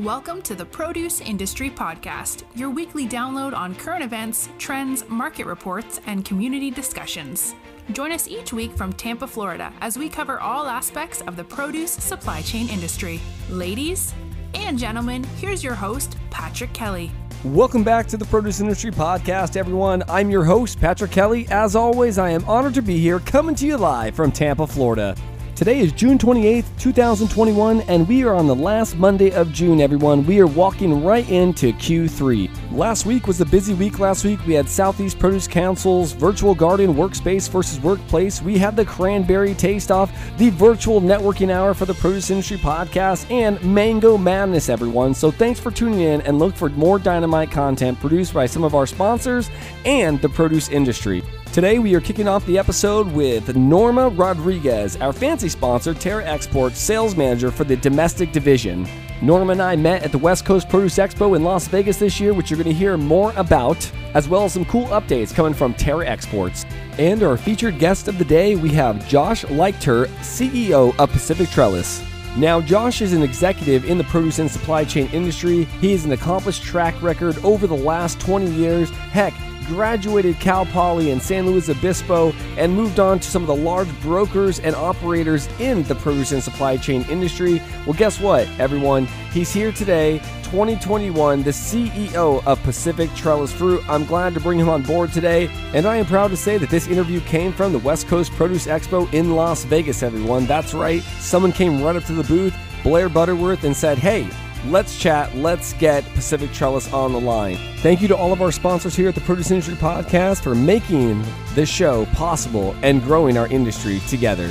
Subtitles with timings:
[0.00, 6.00] Welcome to the Produce Industry Podcast, your weekly download on current events, trends, market reports,
[6.06, 7.54] and community discussions.
[7.92, 11.90] Join us each week from Tampa, Florida, as we cover all aspects of the produce
[11.90, 13.20] supply chain industry.
[13.50, 14.14] Ladies
[14.54, 17.12] and gentlemen, here's your host, Patrick Kelly.
[17.44, 20.02] Welcome back to the Produce Industry Podcast, everyone.
[20.08, 21.46] I'm your host, Patrick Kelly.
[21.50, 25.14] As always, I am honored to be here coming to you live from Tampa, Florida.
[25.60, 30.24] Today is June 28th, 2021, and we are on the last Monday of June, everyone.
[30.24, 32.72] We are walking right into Q3.
[32.72, 33.98] Last week was a busy week.
[33.98, 38.40] Last week we had Southeast Produce Council's virtual garden workspace versus workplace.
[38.40, 43.30] We had the cranberry taste off, the virtual networking hour for the Produce Industry Podcast,
[43.30, 45.12] and Mango Madness, everyone.
[45.12, 48.74] So thanks for tuning in and look for more dynamite content produced by some of
[48.74, 49.50] our sponsors
[49.84, 51.22] and the produce industry.
[51.52, 56.74] Today, we are kicking off the episode with Norma Rodriguez, our fancy sponsor, Terra Export
[56.74, 58.86] sales manager for the domestic division.
[59.20, 62.34] Norma and I met at the West Coast Produce Expo in Las Vegas this year,
[62.34, 65.74] which you're going to hear more about, as well as some cool updates coming from
[65.74, 66.64] Terra Exports.
[66.98, 72.00] And our featured guest of the day, we have Josh Leichter, CEO of Pacific Trellis.
[72.36, 75.64] Now, Josh is an executive in the produce and supply chain industry.
[75.80, 78.88] He has an accomplished track record over the last 20 years.
[78.90, 79.34] Heck,
[79.70, 83.88] graduated Cal Poly in San Luis Obispo and moved on to some of the large
[84.00, 87.62] brokers and operators in the produce and supply chain industry.
[87.86, 89.06] Well, guess what, everyone?
[89.32, 93.88] He's here today, 2021, the CEO of Pacific Trellis Fruit.
[93.88, 96.68] I'm glad to bring him on board today, and I am proud to say that
[96.68, 100.46] this interview came from the West Coast Produce Expo in Las Vegas, everyone.
[100.46, 104.28] That's right, someone came right up to the booth, Blair Butterworth, and said, Hey,
[104.66, 105.34] Let's chat.
[105.34, 107.56] Let's get Pacific Trellis on the line.
[107.78, 111.24] Thank you to all of our sponsors here at the Produce Industry Podcast for making
[111.54, 114.48] this show possible and growing our industry together.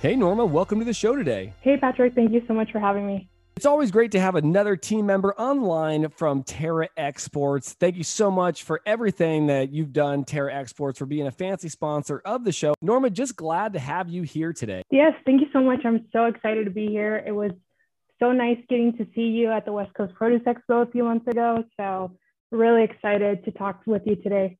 [0.00, 1.52] Hey, Norma, welcome to the show today.
[1.60, 2.14] Hey, Patrick.
[2.14, 3.28] Thank you so much for having me.
[3.56, 7.72] It's always great to have another team member online from Terra Exports.
[7.72, 11.70] Thank you so much for everything that you've done, Terra Exports, for being a fancy
[11.70, 12.74] sponsor of the show.
[12.82, 14.82] Norma, just glad to have you here today.
[14.90, 15.80] Yes, thank you so much.
[15.86, 17.24] I'm so excited to be here.
[17.26, 17.52] It was
[18.18, 21.26] so nice getting to see you at the West Coast Produce Expo a few months
[21.26, 21.64] ago.
[21.78, 22.12] So,
[22.50, 24.58] really excited to talk with you today.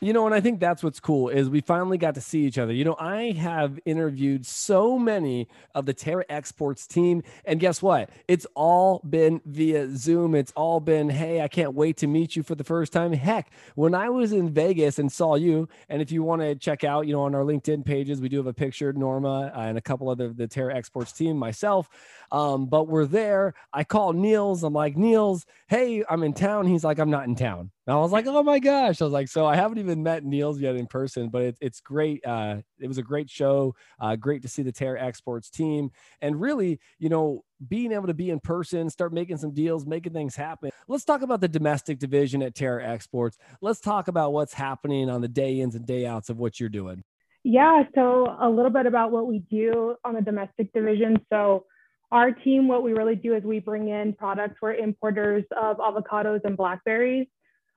[0.00, 2.58] You know, and I think that's what's cool is we finally got to see each
[2.58, 2.72] other.
[2.72, 8.10] You know, I have interviewed so many of the Terra Exports team, and guess what?
[8.28, 10.34] It's all been via Zoom.
[10.34, 13.12] It's all been, hey, I can't wait to meet you for the first time.
[13.12, 16.84] Heck, when I was in Vegas and saw you, and if you want to check
[16.84, 19.60] out, you know, on our LinkedIn pages, we do have a picture, of Norma uh,
[19.60, 21.88] and a couple of the, the Terra Exports team, myself.
[22.34, 23.54] Um, but we're there.
[23.72, 24.64] I call Niels.
[24.64, 26.66] I'm like, Niels, hey, I'm in town.
[26.66, 27.70] He's like, I'm not in town.
[27.86, 29.00] And I was like, oh my gosh.
[29.00, 31.78] I was like, so I haven't even met Niels yet in person, but it, it's
[31.78, 32.26] great.
[32.26, 33.76] Uh, it was a great show.
[34.00, 35.92] Uh, great to see the Terra Exports team.
[36.22, 40.12] And really, you know, being able to be in person, start making some deals, making
[40.12, 40.70] things happen.
[40.88, 43.38] Let's talk about the domestic division at Terra Exports.
[43.60, 46.68] Let's talk about what's happening on the day ins and day outs of what you're
[46.68, 47.04] doing.
[47.44, 47.84] Yeah.
[47.94, 51.20] So, a little bit about what we do on the domestic division.
[51.30, 51.66] So,
[52.14, 54.54] our team, what we really do is we bring in products.
[54.62, 57.26] We're importers of avocados and blackberries.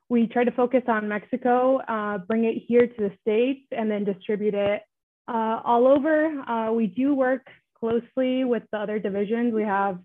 [0.09, 4.03] We try to focus on Mexico, uh, bring it here to the States, and then
[4.03, 4.83] distribute it
[5.27, 6.27] uh, all over.
[6.27, 7.47] Uh, we do work
[7.79, 9.55] closely with the other divisions.
[9.55, 9.97] We have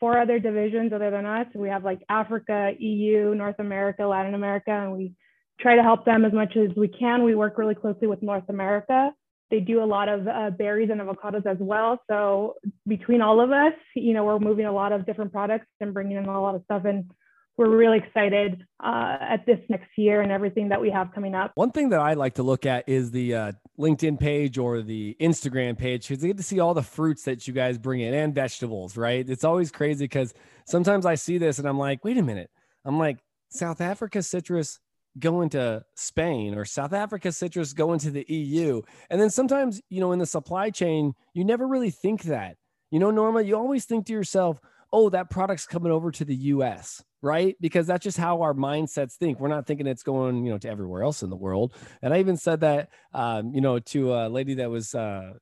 [0.00, 1.46] four other divisions other than us.
[1.54, 5.12] We have like Africa, EU, North America, Latin America, and we
[5.60, 7.24] try to help them as much as we can.
[7.24, 9.12] We work really closely with North America
[9.50, 12.00] they do a lot of uh, berries and avocados as well.
[12.10, 12.54] So
[12.86, 16.16] between all of us, you know, we're moving a lot of different products and bringing
[16.16, 16.84] in a lot of stuff.
[16.84, 17.10] And
[17.56, 21.52] we're really excited uh, at this next year and everything that we have coming up.
[21.54, 25.16] One thing that I like to look at is the uh, LinkedIn page or the
[25.20, 28.12] Instagram page because I get to see all the fruits that you guys bring in
[28.12, 29.28] and vegetables, right?
[29.28, 30.34] It's always crazy because
[30.66, 32.50] sometimes I see this and I'm like, wait a minute.
[32.84, 33.18] I'm like,
[33.48, 34.80] South Africa citrus
[35.18, 38.82] going to Spain or South Africa citrus going to the EU.
[39.10, 42.56] And then sometimes, you know, in the supply chain, you never really think that.
[42.90, 44.60] You know, Norma, you always think to yourself,
[44.92, 47.56] oh, that product's coming over to the US, right?
[47.60, 49.40] Because that's just how our mindsets think.
[49.40, 51.74] We're not thinking it's going, you know, to everywhere else in the world.
[52.02, 55.32] And I even said that, um, you know, to a lady that was uh,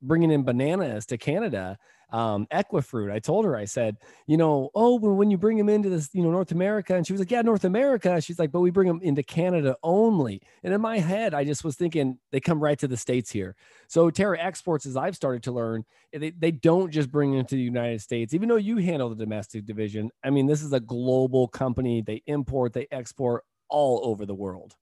[0.00, 1.78] bringing in bananas to Canada
[2.12, 3.10] um, Equifruit.
[3.10, 6.22] I told her, I said, you know, oh, when you bring them into this, you
[6.22, 8.20] know, North America, and she was like, yeah, North America.
[8.20, 10.42] She's like, but we bring them into Canada only.
[10.62, 13.56] And in my head, I just was thinking they come right to the states here.
[13.88, 17.62] So Terra Exports, as I've started to learn, they, they don't just bring into the
[17.62, 20.10] United States, even though you handle the domestic division.
[20.22, 22.02] I mean, this is a global company.
[22.02, 24.76] They import, they export all over the world.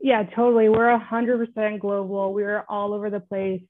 [0.00, 0.70] Yeah, totally.
[0.70, 2.32] We're a hundred percent global.
[2.32, 3.60] We're all over the place.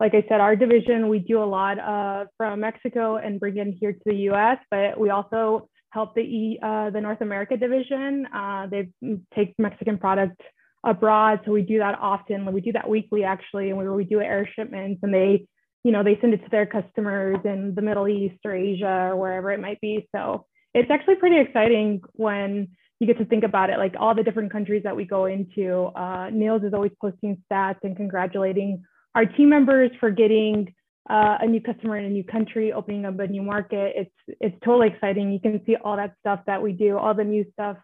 [0.00, 3.76] Like I said, our division, we do a lot uh, from Mexico and bring in
[3.78, 8.26] here to the US, but we also help the, uh, the North America division.
[8.34, 8.88] Uh, they
[9.34, 10.40] take Mexican product
[10.84, 11.40] abroad.
[11.44, 12.50] So we do that often.
[12.50, 15.46] We do that weekly actually, and we, we do air shipments and they,
[15.84, 19.16] you know, they send it to their customers in the Middle East or Asia or
[19.16, 20.08] wherever it might be.
[20.16, 22.68] So it's actually pretty exciting when
[23.00, 25.86] you get to think about it, like all the different countries that we go into.
[25.94, 28.82] Uh, Nils is always posting stats and congratulating
[29.14, 30.74] our team members for getting
[31.08, 33.94] uh, a new customer in a new country, opening up a new market.
[33.96, 35.32] It's it's totally exciting.
[35.32, 37.76] You can see all that stuff that we do, all the new stuff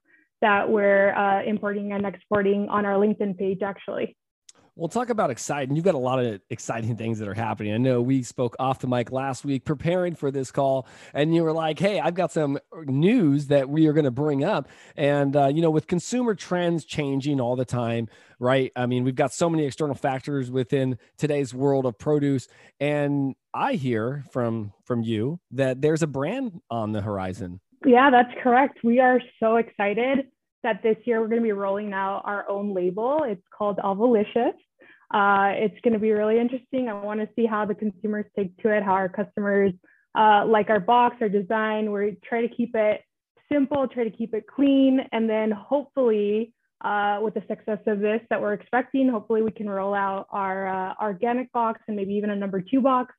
[0.43, 4.17] that we're uh, importing and exporting on our LinkedIn page, actually.
[4.77, 5.75] We'll talk about exciting.
[5.75, 7.73] You've got a lot of exciting things that are happening.
[7.73, 11.45] I know we spoke off the mic last week preparing for this call, and you
[11.45, 15.35] were like, "Hey, I've got some news that we are going to bring up." And
[15.35, 18.09] uh, you know, with consumer trends changing all the time,
[18.39, 18.71] right?
[18.77, 22.47] I mean, we've got so many external factors within today's world of produce,
[22.79, 27.61] and I hear from from you that there's a brand on the horizon.
[27.87, 28.81] Yeah, that's correct.
[28.85, 30.27] We are so excited
[30.63, 33.21] that this year we're going to be rolling out our own label.
[33.25, 34.55] It's called Avo-Licious.
[35.13, 36.89] Uh, it's going to be really interesting.
[36.89, 39.73] I want to see how the consumers take to it, how our customers
[40.17, 41.93] uh, like our box, our design.
[41.93, 43.03] We try to keep it
[43.53, 46.53] simple, try to keep it clean, and then hopefully,
[46.85, 50.67] uh, with the success of this that we're expecting, hopefully we can roll out our
[50.69, 53.15] uh, organic box and maybe even a number two box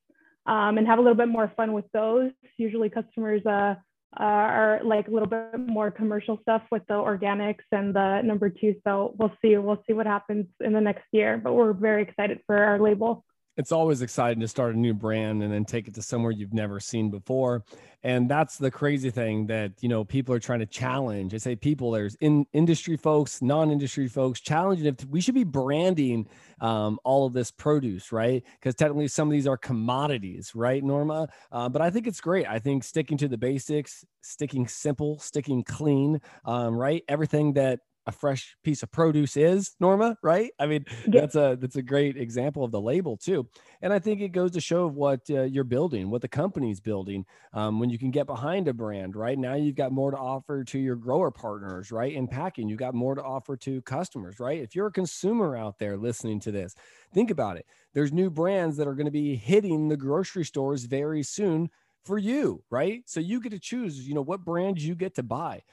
[0.45, 2.31] um, and have a little bit more fun with those.
[2.57, 3.75] Usually, customers uh,
[4.17, 8.49] Uh, are like a little bit more commercial stuff with the organics and the number
[8.49, 8.73] two.
[8.85, 9.57] So we'll see.
[9.57, 11.37] We'll see what happens in the next year.
[11.37, 13.25] But we're very excited for our label
[13.57, 16.53] it's always exciting to start a new brand and then take it to somewhere you've
[16.53, 17.63] never seen before.
[18.03, 21.33] And that's the crazy thing that you know people are trying to challenge.
[21.33, 26.27] I say people there's in industry folks non-industry folks challenging if we should be branding
[26.61, 28.43] um, all of this produce right?
[28.59, 31.27] Because technically some of these are commodities right norma?
[31.51, 32.47] Uh, but i think it's great.
[32.47, 37.03] I think sticking to the basics sticking simple sticking clean um, right?
[37.07, 40.51] Everything that a fresh piece of produce is norma right?
[40.59, 41.21] I mean yeah.
[41.21, 43.47] that's a that's a great example of the label too.
[43.81, 47.25] And i think it goes to show what uh, you're building what the company's building
[47.53, 49.37] um, when you can get behind a brand right?
[49.37, 52.69] Now you've got more to offer to your grower partners right in packing.
[52.69, 54.61] You've got more to offer to customers right?
[54.61, 56.75] If you're a consumer out there listening to this
[57.13, 57.65] think about it.
[57.93, 61.69] There's new brands that are going to be hitting the grocery stores very soon
[62.05, 63.03] for you right?
[63.05, 65.63] So you get to choose you know what brands you get to buy.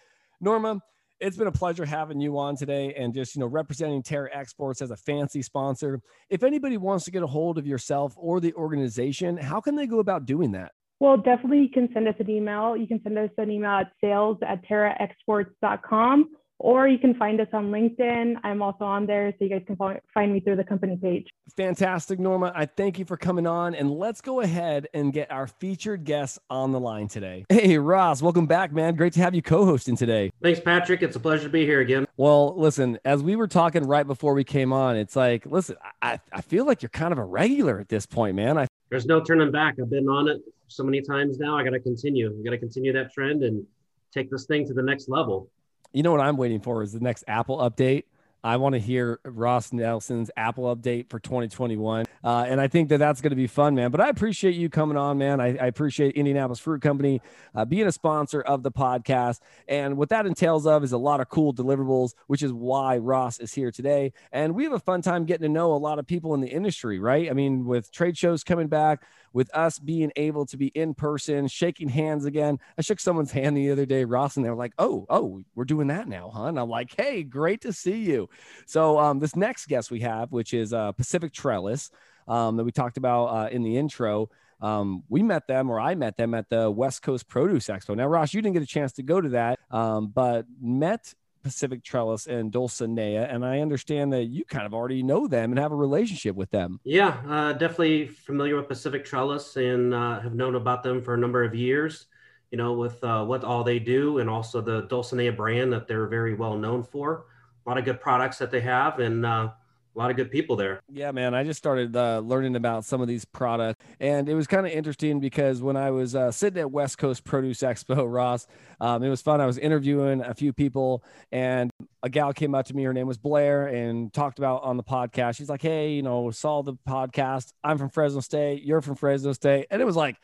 [0.40, 0.80] Norma
[1.20, 4.82] it's been a pleasure having you on today and just you know representing Terra Exports
[4.82, 6.00] as a fancy sponsor.
[6.30, 9.86] If anybody wants to get a hold of yourself or the organization, how can they
[9.86, 10.72] go about doing that?
[11.00, 12.76] Well, definitely you can send us an email.
[12.76, 16.28] You can send us an email at sales at terraexports.com
[16.58, 18.34] or you can find us on LinkedIn.
[18.42, 19.76] I'm also on there, so you guys can
[20.12, 21.28] find me through the company page.
[21.56, 22.52] Fantastic, Norma.
[22.54, 26.38] I thank you for coming on, and let's go ahead and get our featured guest
[26.48, 27.44] on the line today.
[27.48, 28.94] Hey, Ross, welcome back, man.
[28.94, 30.30] Great to have you co-hosting today.
[30.42, 31.02] Thanks, Patrick.
[31.02, 32.06] It's a pleasure to be here again.
[32.16, 36.20] Well, listen, as we were talking right before we came on, it's like, listen, I,
[36.32, 38.58] I feel like you're kind of a regular at this point, man.
[38.58, 39.74] I there's no turning back.
[39.80, 41.58] I've been on it so many times now.
[41.58, 42.32] I got to continue.
[42.38, 43.66] I got to continue that trend and
[44.12, 45.50] take this thing to the next level
[45.94, 48.04] you know what I'm waiting for is the next Apple update.
[48.44, 52.04] I want to hear Ross Nelson's Apple update for 2021.
[52.22, 53.90] Uh, and I think that that's going to be fun, man.
[53.90, 55.40] But I appreciate you coming on, man.
[55.40, 57.22] I, I appreciate Indianapolis Fruit Company
[57.54, 59.40] uh, being a sponsor of the podcast.
[59.66, 63.40] And what that entails of is a lot of cool deliverables, which is why Ross
[63.40, 64.12] is here today.
[64.30, 66.48] And we have a fun time getting to know a lot of people in the
[66.48, 67.30] industry, right?
[67.30, 69.04] I mean, with trade shows coming back,
[69.34, 72.58] with us being able to be in person, shaking hands again.
[72.78, 75.64] I shook someone's hand the other day, Ross, and they were like, "Oh, oh, we're
[75.64, 78.30] doing that now, huh?" And I'm like, "Hey, great to see you."
[78.66, 81.90] So um, this next guest we have, which is uh, Pacific Trellis,
[82.28, 84.30] um, that we talked about uh, in the intro.
[84.60, 87.96] Um, we met them, or I met them at the West Coast Produce Expo.
[87.96, 91.12] Now, Ross, you didn't get a chance to go to that, um, but met
[91.42, 95.58] Pacific Trellis and Dulcinea, and I understand that you kind of already know them and
[95.58, 96.80] have a relationship with them.
[96.84, 101.18] Yeah, uh, definitely familiar with Pacific Trellis and uh, have known about them for a
[101.18, 102.06] number of years.
[102.50, 106.06] You know, with uh, what all they do, and also the Dulcinea brand that they're
[106.06, 107.26] very well known for.
[107.66, 109.48] A lot of good products that they have, and uh,
[109.94, 110.80] a lot of good people there.
[110.92, 111.34] Yeah, man.
[111.34, 114.72] I just started uh, learning about some of these products, and it was kind of
[114.72, 118.46] interesting because when I was uh, sitting at West Coast Produce Expo, Ross,
[118.80, 119.40] um, it was fun.
[119.40, 121.70] I was interviewing a few people, and
[122.02, 122.82] a gal came up to me.
[122.82, 125.36] Her name was Blair, and talked about on the podcast.
[125.36, 127.52] She's like, "Hey, you know, saw the podcast.
[127.62, 128.62] I'm from Fresno State.
[128.64, 130.16] You're from Fresno State," and it was like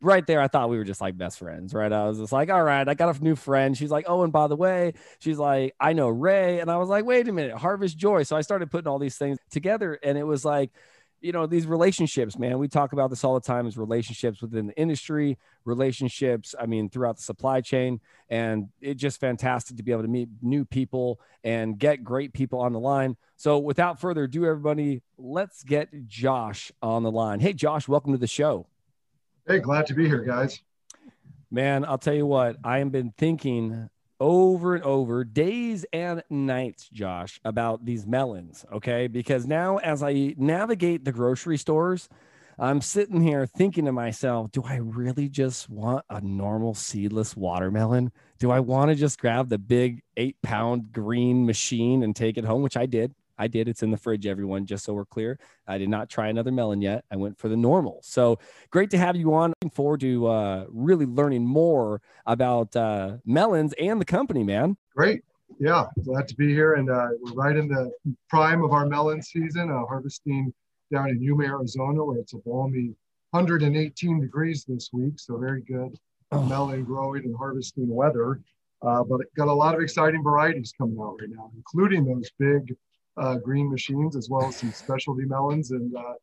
[0.00, 1.92] right there, I thought we were just like best friends, right?
[1.92, 3.76] I was just like, all right, I got a new friend.
[3.76, 6.60] She's like, oh, and by the way, she's like, I know Ray.
[6.60, 8.22] And I was like, wait a minute, Harvest Joy.
[8.22, 10.70] So I started putting all these things together and it was like,
[11.20, 14.66] you know these relationships man we talk about this all the time is relationships within
[14.66, 19.92] the industry relationships i mean throughout the supply chain and it's just fantastic to be
[19.92, 24.24] able to meet new people and get great people on the line so without further
[24.24, 28.66] ado everybody let's get josh on the line hey josh welcome to the show
[29.46, 30.60] hey glad to be here guys.
[31.50, 33.88] Man i'll tell you what i have been thinking
[34.18, 39.06] over and over days and nights josh about these melons okay?
[39.06, 42.08] Because now as i navigate the grocery stores
[42.58, 48.10] i'm sitting here thinking to myself do i really just want a normal seedless watermelon?
[48.40, 52.44] Do i want to just grab the big eight pound green machine and take it
[52.44, 53.68] home which i did I did.
[53.68, 55.38] It's in the fridge, everyone, just so we're clear.
[55.66, 57.04] I did not try another melon yet.
[57.10, 58.00] I went for the normal.
[58.02, 58.38] So
[58.70, 59.52] great to have you on.
[59.60, 64.76] Looking forward to uh, really learning more about uh, melons and the company, man.
[64.94, 65.22] Great.
[65.58, 66.74] Yeah, glad to be here.
[66.74, 67.92] And uh, we're right in the
[68.28, 70.52] prime of our melon season, uh, harvesting
[70.92, 72.94] down in Yuma, Arizona, where it's a balmy
[73.30, 75.18] 118 degrees this week.
[75.18, 75.98] So very good
[76.32, 76.42] oh.
[76.42, 78.40] melon growing and harvesting weather.
[78.82, 82.76] Uh, but got a lot of exciting varieties coming out right now, including those big
[83.16, 86.14] uh, green machines as well as some specialty melons and uh,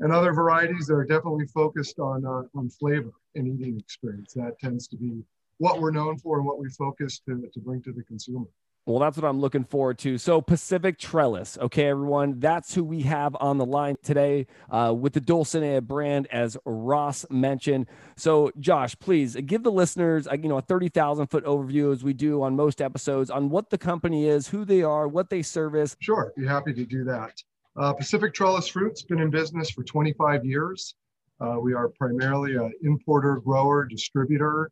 [0.00, 4.32] and other varieties that are definitely focused on uh, on flavor and eating experience.
[4.34, 5.22] That tends to be
[5.58, 8.46] what we're known for and what we focus to, to bring to the consumer.
[8.86, 10.18] Well, that's what I'm looking forward to.
[10.18, 11.56] So, Pacific Trellis.
[11.56, 12.38] Okay, everyone.
[12.38, 17.24] That's who we have on the line today uh, with the Dulcinea brand, as Ross
[17.30, 17.86] mentioned.
[18.16, 22.12] So, Josh, please give the listeners, uh, you know, a 30,000 foot overview as we
[22.12, 25.96] do on most episodes on what the company is, who they are, what they service.
[26.00, 26.34] Sure.
[26.36, 27.42] Be happy to do that.
[27.76, 30.94] Uh, Pacific Trellis Fruit's been in business for 25 years.
[31.40, 34.70] Uh, we are primarily an importer, grower, distributor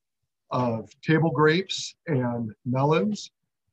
[0.51, 3.31] of table grapes and melons.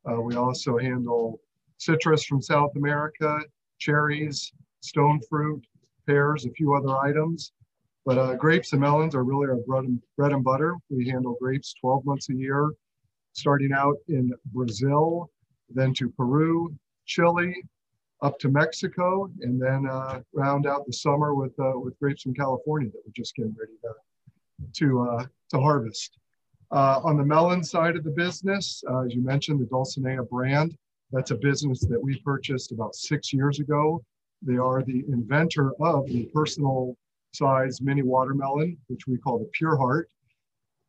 [0.10, 1.40] Uh, we also handle
[1.78, 3.40] citrus from South America,
[3.78, 4.52] cherries,
[4.82, 5.64] stone fruit,
[6.08, 7.52] pears, a few other items.
[8.06, 10.76] But uh, grapes and melons are really our bread and, bread and butter.
[10.90, 12.72] We handle grapes 12 months a year,
[13.34, 15.30] starting out in Brazil,
[15.70, 16.74] then to Peru,
[17.06, 17.54] Chile,
[18.22, 22.34] up to Mexico, and then uh, round out the summer with uh, with grapes from
[22.34, 23.94] California that we're just getting ready to
[24.74, 26.18] to, uh, to harvest.
[26.72, 30.78] Uh, on the melon side of the business, uh, as you mentioned, the Dulcinea brand,
[31.12, 34.04] that's a business that we purchased about six years ago.
[34.44, 36.96] They are the inventor of the personal
[37.34, 40.10] size mini watermelon, which we call the Pure Heart.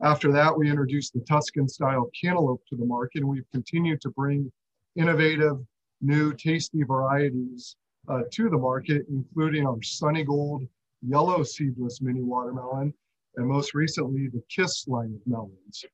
[0.03, 4.11] After that, we introduced the Tuscan style cantaloupe to the market, and we've continued to
[4.11, 4.51] bring
[4.97, 5.59] innovative,
[6.03, 7.77] new, tasty varieties
[8.09, 10.67] uh, to the market, including our Sunny Gold
[11.07, 12.93] yellow seedless mini watermelon,
[13.37, 15.85] and most recently the Kiss line of melons,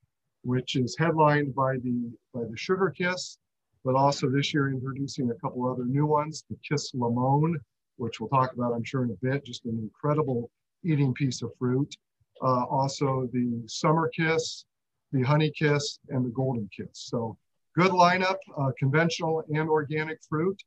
[0.43, 3.37] which is headlined by the by the Sugar Kiss,
[3.83, 7.59] but also this year introducing a couple other new ones, the Kiss Limon,
[7.97, 10.49] which we'll talk about I'm sure in a bit, just an incredible
[10.83, 11.95] eating piece of fruit.
[12.41, 14.65] Uh, also the Summer Kiss,
[15.11, 16.89] the Honey Kiss, and the Golden Kiss.
[16.93, 17.37] So
[17.75, 20.61] good lineup, uh, conventional and organic fruit.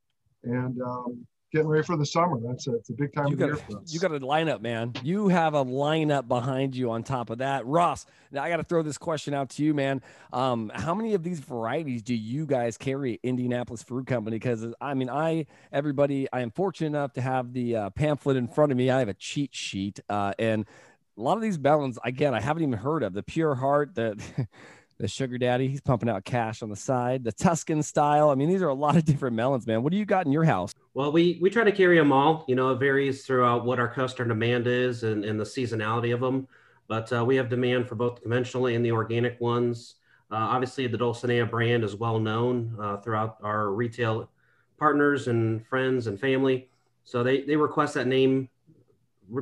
[0.44, 2.38] And um, getting ready for the summer.
[2.40, 3.92] That's a, it's a big time you got, for us.
[3.92, 4.92] You got a lineup, man.
[5.02, 7.66] You have a lineup behind you on top of that.
[7.66, 10.02] Ross, now I got to throw this question out to you, man.
[10.32, 14.36] Um, how many of these varieties do you guys carry Indianapolis Fruit Company?
[14.36, 18.48] Because I mean, I, everybody, I am fortunate enough to have the uh, pamphlet in
[18.48, 18.90] front of me.
[18.90, 20.66] I have a cheat sheet uh, and
[21.16, 24.18] a lot of these melons, again, I haven't even heard of the pure heart, the
[25.00, 28.28] the sugar daddy he's pumping out cash on the side the tuscan style.
[28.28, 29.82] I mean these are a lot of different melons man.
[29.82, 30.74] What do you got in your house?
[30.94, 32.44] Well we we try to carry them all.
[32.46, 36.20] You know it varies throughout what our customer demand is and, and the seasonality of
[36.20, 36.46] them
[36.86, 39.94] but uh, we have demand for both the conventional and the organic ones.
[40.30, 44.28] Uh, obviously the dulcinea brand is well known uh, throughout our retail
[44.78, 46.68] partners and friends and family.
[47.04, 48.48] So they, they request that name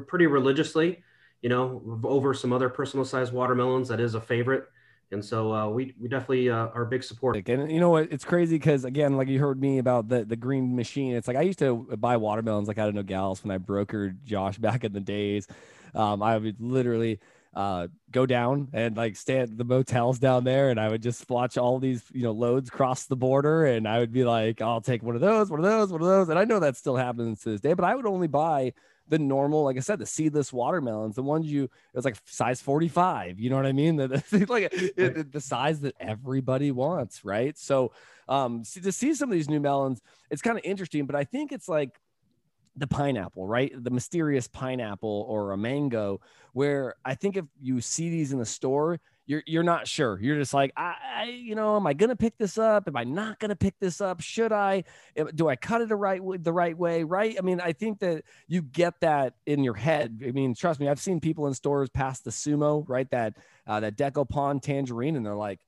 [0.07, 1.03] pretty religiously
[1.41, 3.89] you know over some other personal sized watermelons.
[3.89, 4.69] That is a favorite
[5.11, 7.37] and so uh, we we definitely uh, are big support.
[7.49, 8.13] And you know what?
[8.13, 11.15] It's crazy because again, like you heard me about the the green machine.
[11.15, 14.59] It's like I used to buy watermelons like out of Nogales when I brokered Josh
[14.59, 15.47] back in the days.
[15.95, 17.21] Um, I would literally
[17.55, 21.29] uh, go down and like stay at the motels down there, and I would just
[21.31, 24.81] watch all these you know loads cross the border, and I would be like, I'll
[24.83, 26.97] take one of those, one of those, one of those, and I know that still
[26.97, 27.73] happens to this day.
[27.73, 28.75] But I would only buy
[29.09, 32.61] the normal, like I said, the seedless watermelons, the ones you, it was like size
[32.61, 33.97] 45, you know what I mean?
[33.97, 37.57] The, the like the, the, size that everybody wants, right?
[37.57, 37.93] So,
[38.29, 41.53] um, to see some of these new melons, it's kind of interesting, but I think
[41.53, 41.99] it's like
[42.77, 43.73] the pineapple, right?
[43.75, 46.21] The mysterious pineapple or a mango,
[46.53, 50.19] where I think if you see these in the store, you're you're not sure.
[50.19, 52.89] You're just like, I, I, you know, am I gonna pick this up?
[52.89, 54.23] Am I not gonna pick this up?
[54.23, 54.85] Should I?
[55.35, 57.05] Do I cut it the right the right way?
[57.05, 57.37] Right?
[57.39, 60.23] I mean, I think that you get that in your head.
[60.27, 63.09] I mean, trust me, I've seen people in stores pass the sumo, right?
[63.11, 63.35] That
[63.67, 65.61] uh, that Dekopon tangerine, and they're like,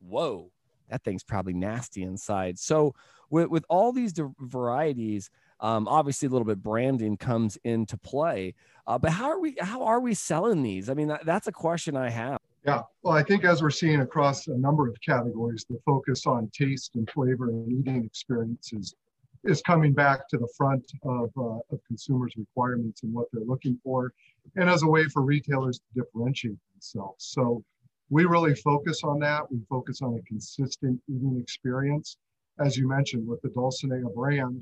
[0.00, 0.50] whoa,
[0.90, 2.58] that thing's probably nasty inside.
[2.58, 2.96] So
[3.30, 5.30] with with all these varieties.
[5.58, 8.52] Um, obviously, a little bit branding comes into play,
[8.86, 9.56] uh, but how are we?
[9.58, 10.90] How are we selling these?
[10.90, 12.40] I mean, that, that's a question I have.
[12.66, 16.50] Yeah, well, I think as we're seeing across a number of categories, the focus on
[16.52, 18.96] taste and flavor and eating experiences
[19.44, 23.78] is coming back to the front of, uh, of consumers' requirements and what they're looking
[23.84, 24.12] for,
[24.56, 27.24] and as a way for retailers to differentiate themselves.
[27.24, 27.62] So
[28.10, 29.48] we really focus on that.
[29.48, 32.16] We focus on a consistent eating experience.
[32.58, 34.60] As you mentioned, with the Dulcinea brand,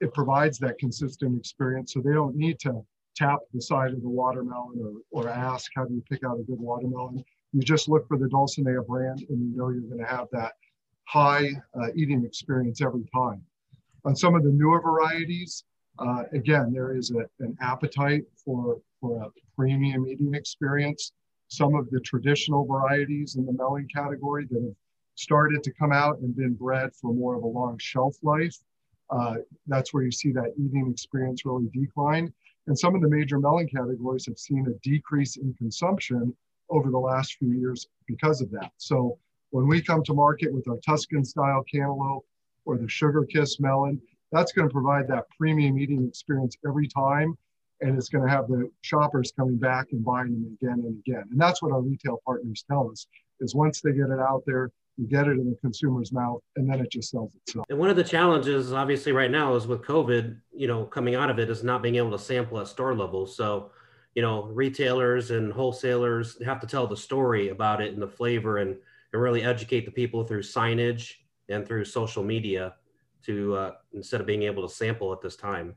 [0.00, 1.94] it provides that consistent experience.
[1.94, 2.80] So they don't need to
[3.18, 6.42] tap the side of the watermelon or, or ask how do you pick out a
[6.42, 7.24] good watermelon.
[7.52, 10.52] You just look for the Dulcinea brand and you know you're going to have that
[11.04, 13.42] high uh, eating experience every time.
[14.04, 15.64] On some of the newer varieties,
[15.98, 21.12] uh, again, there is a, an appetite for, for a premium eating experience.
[21.48, 24.74] Some of the traditional varieties in the melon category that have
[25.14, 28.56] started to come out and been bred for more of a long shelf life,
[29.10, 32.32] uh, that's where you see that eating experience really decline.
[32.68, 36.36] And some of the major melon categories have seen a decrease in consumption
[36.68, 38.72] over the last few years because of that.
[38.76, 39.18] So
[39.50, 42.26] when we come to market with our Tuscan style cantaloupe
[42.66, 43.98] or the sugar kiss melon,
[44.32, 47.38] that's going to provide that premium eating experience every time.
[47.80, 51.24] And it's going to have the shoppers coming back and buying them again and again.
[51.30, 53.06] And that's what our retail partners tell us
[53.40, 56.68] is once they get it out there, you get it in the consumer's mouth and
[56.68, 57.64] then it just sells itself.
[57.70, 61.30] And one of the challenges obviously right now is with covid you know coming out
[61.30, 63.26] of it is not being able to sample at store level.
[63.26, 63.70] So
[64.14, 68.58] you know retailers and wholesalers have to tell the story about it and the flavor
[68.58, 68.76] and,
[69.12, 71.12] and really educate the people through signage
[71.48, 72.74] and through social media
[73.24, 75.74] to uh, instead of being able to sample at this time.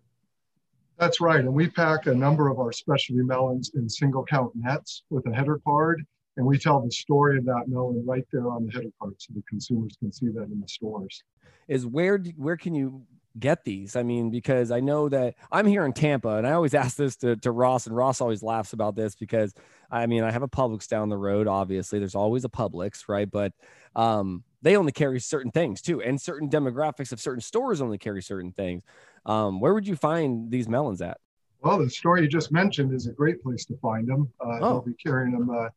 [0.98, 1.40] That's right.
[1.40, 5.34] And we pack a number of our specialty melons in single count nets with a
[5.34, 6.06] header card
[6.38, 9.34] and we tell the story of that melon right there on the header card so
[9.36, 11.24] the consumers can see that in the stores.
[11.68, 13.04] Is where where can you
[13.40, 13.96] get these?
[13.96, 17.16] I mean because i know that i'm here in tampa and i always ask this
[17.18, 19.54] to, to ross and ross always laughs about this because
[19.90, 22.00] i mean i have a publix down the road obviously.
[22.00, 23.30] There's always a publix right?
[23.30, 23.54] But
[23.96, 28.22] um, they only carry certain things too and certain demographics of certain stores only carry
[28.22, 28.84] certain things.
[29.26, 31.18] Um, where would you find these melons at?
[31.62, 34.30] Well the store you just mentioned is a great place to find them.
[34.40, 34.60] Uh, oh.
[34.60, 35.70] they'll be carrying them uh,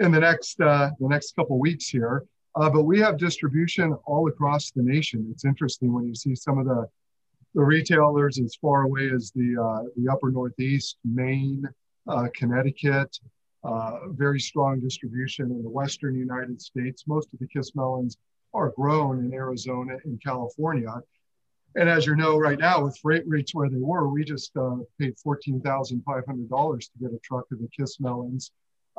[0.00, 2.24] in the next uh, the next couple weeks here.
[2.56, 5.28] Uh, but we have distribution all across the nation.
[5.30, 6.88] It's interesting when you see some of the
[7.54, 11.64] the retailers as far away as the uh, the upper Northeast, Maine,
[12.08, 13.16] uh, Connecticut.
[13.62, 17.04] Uh, very strong distribution in the Western United States.
[17.06, 18.16] Most of the Kiss melons
[18.54, 20.94] are grown in Arizona and California.
[21.76, 24.76] And as you know, right now with freight rates where they were, we just uh,
[24.98, 28.50] paid fourteen thousand five hundred dollars to get a truck of the Kiss melons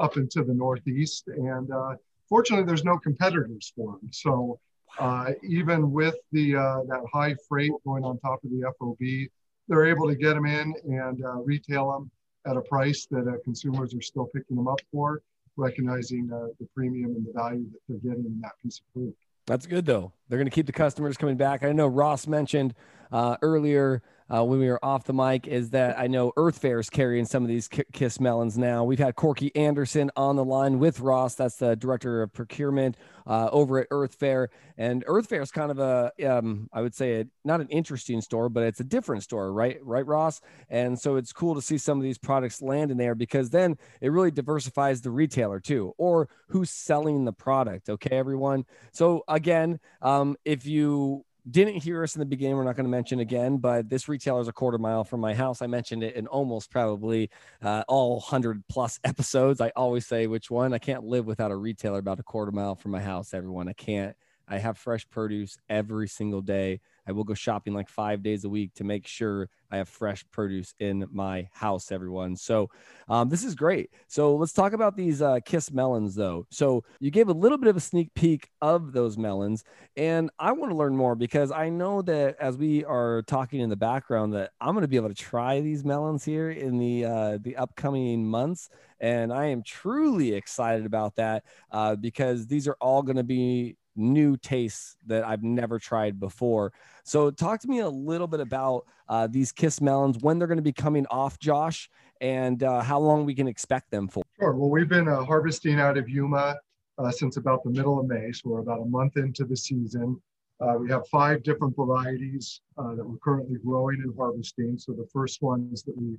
[0.02, 1.28] up into the Northeast.
[1.28, 1.96] And uh,
[2.28, 4.10] fortunately, there's no competitors for them.
[4.12, 4.60] So
[5.00, 9.30] uh, even with the uh, that high freight going on top of the FOB,
[9.68, 12.12] they're able to get them in and uh, retail them
[12.46, 15.22] at a price that uh, consumers are still picking them up for,
[15.56, 19.16] recognizing the premium and the value that they're getting in that piece of fruit.
[19.46, 20.12] That's good though.
[20.28, 21.64] They're going to keep the customers coming back.
[21.64, 22.74] I know Ross mentioned
[23.14, 24.02] earlier
[24.34, 27.26] uh, when we were off the mic is that I know Earth Fare is carrying
[27.26, 28.84] some of these Kiss melons now.
[28.84, 31.36] We've had Corky Anderson on the line with Ross.
[31.36, 32.96] That's the director of procurement
[33.28, 34.50] uh, over at Earth Fare.
[34.78, 38.22] And Earth Fare is kind of a, um, I would say, a, not an interesting
[38.22, 39.80] store, but it's a different store, right?
[39.84, 40.40] Right, Ross?
[40.70, 43.78] And so it's cool to see some of these products land in there because then
[44.00, 47.90] it really diversifies the retailer too, or who's selling the product.
[47.90, 48.66] Okay, everyone.
[48.94, 52.92] So again, um, if you didn't hear us in the beginning, we're not going to
[52.92, 55.62] mention again, but this retailer is a quarter mile from my house.
[55.62, 57.30] I mentioned it in almost probably
[57.62, 59.62] uh, all 100 plus episodes.
[59.62, 60.74] I always say which one.
[60.74, 63.68] I can't live without a retailer about a quarter mile from my house, everyone.
[63.68, 64.16] I can't.
[64.52, 66.82] I have fresh produce every single day.
[67.08, 70.26] I will go shopping like five days a week to make sure I have fresh
[70.30, 72.36] produce in my house, everyone.
[72.36, 72.70] So
[73.08, 73.92] um, this is great.
[74.08, 76.46] So let's talk about these uh, Kiss melons, though.
[76.52, 79.64] So you gave a little bit of a sneak peek of those melons,
[79.96, 83.70] and I want to learn more because I know that as we are talking in
[83.70, 87.06] the background, that I'm going to be able to try these melons here in the
[87.06, 92.78] uh, the upcoming months, and I am truly excited about that uh, because these are
[92.82, 96.74] all going to be new tastes that I've never tried before.
[97.04, 100.58] So, talk to me a little bit about uh, these Kiss melons, when they're going
[100.58, 101.90] to be coming off, Josh,
[102.22, 104.24] and uh, how long we can expect them for.
[104.40, 104.56] Sure.
[104.56, 106.58] Well, we've been uh, harvesting out of Yuma
[106.98, 110.22] uh, since about the middle of May, so we're about a month into the season.
[110.62, 114.78] Uh, we have five different varieties uh, that we're currently growing and harvesting.
[114.78, 116.18] So the first ones that we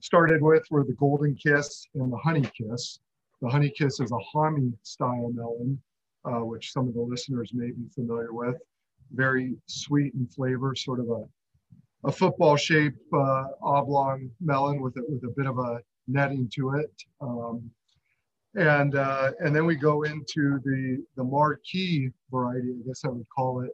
[0.00, 3.00] started with were the Golden Kiss and the Honey Kiss.
[3.42, 5.80] The Honey Kiss is a Hami style melon,
[6.24, 8.56] uh, which some of the listeners may be familiar with.
[9.12, 15.02] Very sweet in flavor, sort of a, a football shaped uh, oblong melon with a,
[15.08, 16.92] with a bit of a netting to it.
[17.20, 17.70] Um,
[18.54, 23.26] and uh, and then we go into the the marquee variety, I guess I would
[23.34, 23.70] call it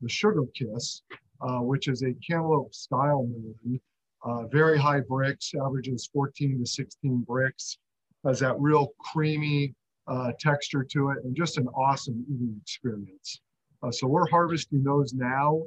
[0.00, 1.02] the Sugar Kiss,
[1.40, 3.80] uh, which is a cantaloupe style melon.
[4.24, 7.78] Uh, very high Brix, averages 14 to 16 Brix,
[8.24, 9.74] has that real creamy
[10.06, 13.40] uh, texture to it, and just an awesome eating experience.
[13.82, 15.62] Uh, so we're harvesting those now.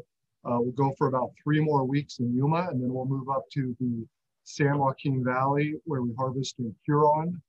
[0.46, 3.44] Uh, we'll go for about three more weeks in Yuma, and then we'll move up
[3.52, 4.06] to the
[4.44, 7.42] San Joaquin Valley, where we harvest in Huron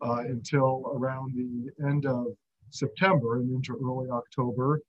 [0.00, 2.26] uh, until around the end of
[2.70, 4.80] September and into early October.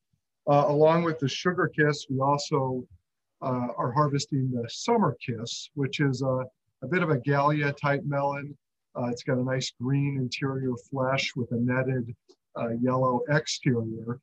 [0.48, 2.84] Uh, along with the Sugar Kiss, we also
[3.42, 6.44] uh, are harvesting the Summer Kiss, which is a,
[6.82, 8.58] a bit of a Galia type melon.
[9.00, 12.14] Uh, it's got a nice green interior flesh with a netted
[12.60, 14.20] uh, yellow exterior.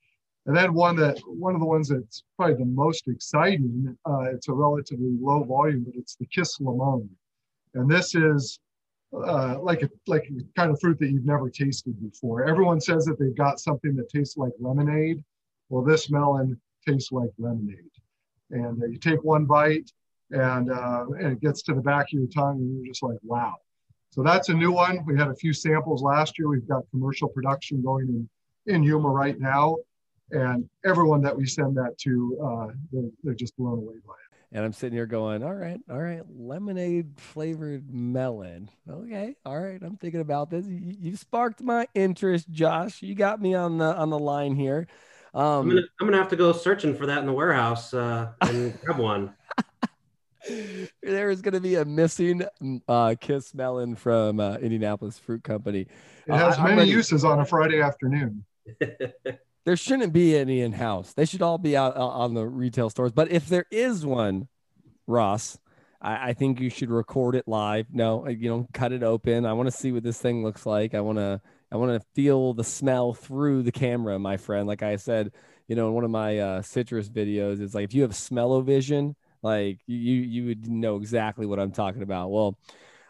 [0.47, 4.49] And then one that one of the ones that's probably the most exciting, uh, it's
[4.49, 7.09] a relatively low volume, but it's the Kiss Limon.
[7.75, 8.61] And this is
[9.13, 12.45] uh, like a like a kind of fruit that you've never tasted before.
[12.45, 15.25] Everyone says that they've got something that tastes like lemonade.
[15.69, 17.91] Well, this melon tastes like lemonade.
[18.51, 19.91] And uh, you take one bite
[20.31, 23.19] and, uh, and it gets to the back of your tongue and you're just like,
[23.23, 23.55] wow.
[24.17, 25.05] So that's a new one.
[25.05, 26.49] We had a few samples last year.
[26.49, 28.09] We've got commercial production going
[28.67, 29.77] in, in Yuma right now.
[30.31, 34.57] And everyone that we send that to, uh, they're, they're just blown away by it.
[34.57, 38.71] And I'm sitting here going, all right, all right, lemonade flavored melon.
[38.89, 40.67] Okay, all right, I'm thinking about this.
[40.67, 43.03] You, you sparked my interest, Josh.
[43.03, 44.87] You got me on the on the line here.
[45.35, 48.33] Um, I'm, gonna, I'm gonna have to go searching for that in the warehouse uh,
[48.41, 49.35] and grab one.
[51.03, 52.45] There is going to be a missing
[52.89, 55.87] uh, Kiss melon from uh, Indianapolis Fruit Company.
[56.27, 58.45] It has uh, many uses on a Friday afternoon.
[59.65, 61.13] there shouldn't be any in house.
[61.13, 63.13] They should all be out, out on the retail stores.
[63.13, 64.49] But if there is one,
[65.07, 65.59] Ross,
[66.01, 67.87] I, I, think you should record it live.
[67.93, 69.47] No, you know, cut it open.
[69.47, 70.95] I want to see what this thing looks like.
[70.95, 74.69] I want to I want to feel the smell through the camera, my friend.
[74.69, 75.33] Like I said,
[75.69, 79.17] you know, in one of my uh, citrus videos, it's like if you have smell-o-vision,
[79.47, 82.31] like you you would know exactly what I'm talking about.
[82.31, 82.59] Well,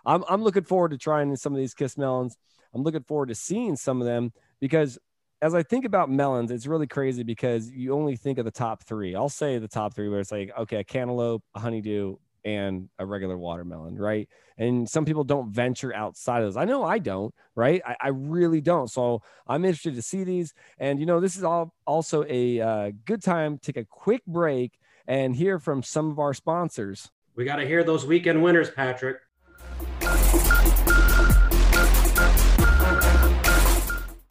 [0.05, 2.37] I'm I'm looking forward to trying some of these kiss melons.
[2.75, 4.99] I'm looking forward to seeing some of them because
[5.43, 8.85] as I think about melons, it's really crazy because you only think of the top
[8.85, 9.15] three.
[9.15, 13.05] I'll say the top three where it's like, okay, a cantaloupe, a honeydew, and a
[13.05, 14.29] regular watermelon, right?
[14.57, 16.57] And some people don't venture outside of those.
[16.57, 17.83] I know I don't, right?
[17.85, 18.89] I, I really don't.
[18.89, 20.55] So I'm interested to see these.
[20.79, 24.25] And, you know, this is all also a uh, good time to take a quick
[24.27, 27.11] break and hear from some of our sponsors.
[27.35, 29.19] We got to hear those weekend winners, Patrick.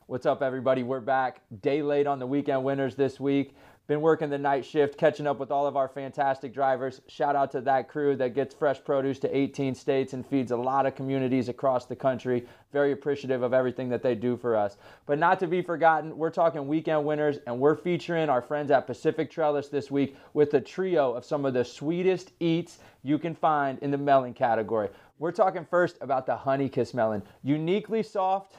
[0.08, 0.84] What's up, everybody?
[0.84, 1.42] We're back.
[1.62, 3.56] Day late on the weekend winners this week.
[3.88, 7.02] Been working the night shift, catching up with all of our fantastic drivers.
[7.08, 10.58] Shout out to that crew that gets fresh produce to 18 states and feeds a
[10.58, 12.48] lot of communities across the country.
[12.74, 14.78] Very appreciative of everything that they do for us.
[15.06, 18.88] But not to be forgotten, we're talking weekend winners, and we're featuring our friends at
[18.88, 23.36] Pacific Trellis this week with a trio of some of the sweetest eats you can
[23.36, 24.90] find in the melon category.
[25.20, 27.22] We're talking first about the Honey Kiss melon.
[27.44, 28.56] Uniquely soft,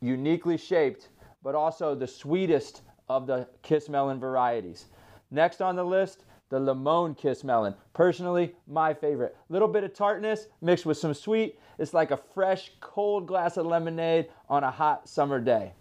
[0.00, 1.10] uniquely shaped,
[1.42, 4.86] but also the sweetest of the kiss melon varieties.
[5.30, 7.74] Next on the list, the Limon Kiss Melon.
[7.92, 9.36] Personally, my favorite.
[9.48, 11.58] Little bit of tartness mixed with some sweet.
[11.78, 15.72] It's like a fresh, cold glass of lemonade on a hot summer day.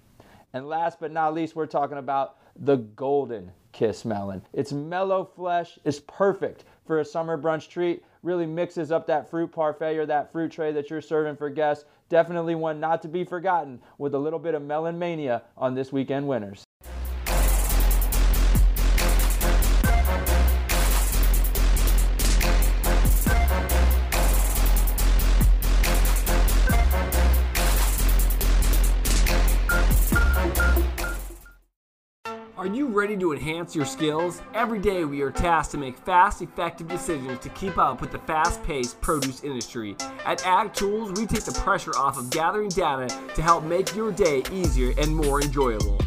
[0.53, 4.41] And last but not least, we're talking about the Golden Kiss Melon.
[4.53, 8.03] Its mellow flesh is perfect for a summer brunch treat.
[8.23, 11.85] Really mixes up that fruit parfait or that fruit tray that you're serving for guests.
[12.09, 15.91] Definitely one not to be forgotten with a little bit of melon mania on this
[15.91, 16.64] weekend winners.
[33.15, 34.41] Ready to enhance your skills?
[34.53, 38.19] Every day we are tasked to make fast, effective decisions to keep up with the
[38.19, 39.95] fast paced produce industry.
[40.25, 44.11] At Ag Tools, we take the pressure off of gathering data to help make your
[44.11, 45.97] day easier and more enjoyable.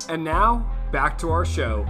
[0.07, 1.85] And now, back to our show.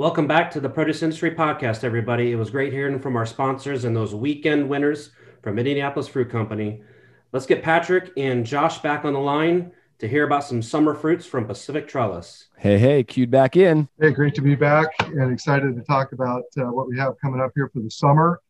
[0.00, 2.32] Welcome back to the Produce Industry Podcast, everybody.
[2.32, 5.10] It was great hearing from our sponsors and those weekend winners
[5.42, 6.82] from Indianapolis Fruit Company.
[7.32, 11.26] Let's get Patrick and Josh back on the line to hear about some summer fruits
[11.26, 12.48] from Pacific Trellis.
[12.56, 13.90] Hey, hey, cued back in.
[14.00, 17.42] Hey, great to be back and excited to talk about uh, what we have coming
[17.42, 18.40] up here for the summer.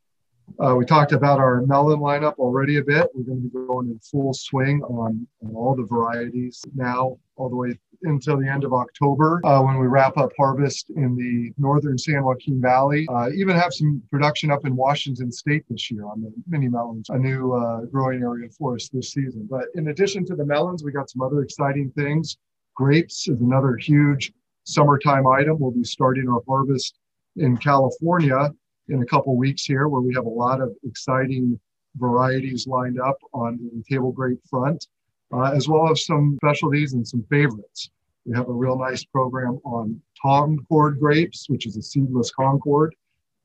[0.65, 3.09] Uh, we talked about our melon lineup already a bit.
[3.13, 7.49] We're going to be going in full swing on, on all the varieties now, all
[7.49, 11.53] the way until the end of October uh, when we wrap up harvest in the
[11.61, 13.07] northern San Joaquin Valley.
[13.11, 17.09] Uh, even have some production up in Washington State this year on the mini melons,
[17.11, 19.47] a new uh, growing area for us this season.
[19.51, 22.37] But in addition to the melons, we got some other exciting things.
[22.75, 24.33] Grapes is another huge
[24.65, 25.59] summertime item.
[25.59, 26.99] We'll be starting our harvest
[27.37, 28.51] in California
[28.89, 31.59] in a couple weeks here, where we have a lot of exciting
[31.97, 34.87] varieties lined up on the table grape front,
[35.33, 37.91] uh, as well as some specialties and some favorites.
[38.27, 42.95] We have a real nice program on Thomcord grapes, which is a seedless Concord,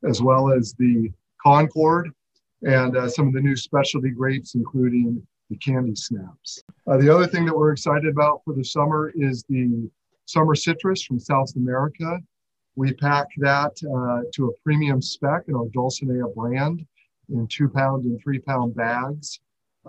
[0.04, 2.12] as well as the Concord
[2.64, 6.64] and uh, some of the new specialty grapes, including the candy snaps.
[6.88, 9.90] Uh, the other thing that we're excited about for the summer is the
[10.26, 12.20] summer citrus from South America.
[12.76, 16.86] We pack that uh, to a premium spec in our Dulcinea brand
[17.30, 19.40] in two pound and three pound bags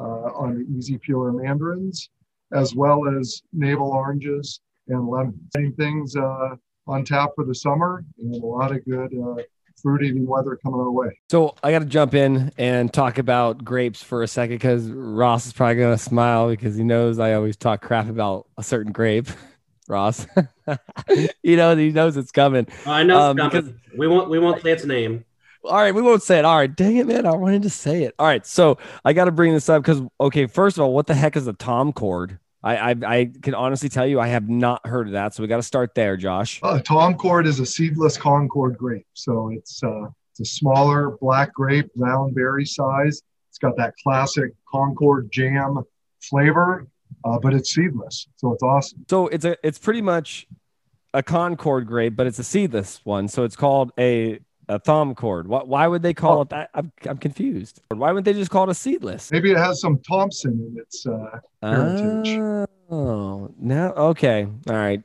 [0.03, 2.11] on the easy peeler mandarins,
[2.53, 5.37] as well as navel oranges and lemons.
[5.55, 6.57] Same things uh,
[6.87, 9.43] on tap for the summer and a lot of good uh,
[9.81, 11.19] fruit eating weather coming our way.
[11.31, 15.47] So I got to jump in and talk about grapes for a second because Ross
[15.47, 18.93] is probably going to smile because he knows I always talk crap about a certain
[18.93, 19.29] grape.
[19.89, 20.27] Ross.
[21.45, 22.67] you know, he knows it's coming.
[22.85, 25.25] I know um, because we won't we won't say its name.
[25.65, 26.45] All right, we won't say it.
[26.45, 27.27] All right, dang it, man.
[27.27, 28.15] I wanted to say it.
[28.19, 31.07] All right, so I got to bring this up because okay, first of all, what
[31.07, 32.39] the heck is a Thomcord?
[32.63, 35.49] I, I, I can honestly tell you I have not heard of that, so we
[35.49, 36.59] got to start there, Josh.
[36.63, 41.89] Uh, Thomcord is a seedless Concord grape, so it's uh, it's a smaller black grape,
[41.97, 43.23] round berry size.
[43.51, 45.83] It's got that classic Concord jam
[46.21, 46.87] flavor,
[47.25, 49.05] uh, but it's seedless, so it's awesome.
[49.09, 50.47] So it's a it's pretty much
[51.15, 53.29] a Concord grape, but it's a seedless one.
[53.29, 55.47] So it's called a a Thomcord.
[55.47, 56.43] Why, why would they call oh.
[56.43, 56.71] it that?
[56.75, 57.81] I'm, I'm confused.
[57.89, 59.31] Why wouldn't they just call it a seedless?
[59.31, 62.69] Maybe it has some Thompson in its uh, heritage.
[62.89, 65.03] Oh, now okay, all right.